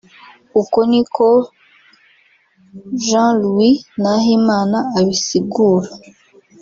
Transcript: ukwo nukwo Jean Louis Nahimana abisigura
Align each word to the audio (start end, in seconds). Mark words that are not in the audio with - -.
ukwo 0.61 0.79
nukwo 0.89 1.25
Jean 3.05 3.31
Louis 3.41 3.79
Nahimana 4.01 4.77
abisigura 4.99 5.89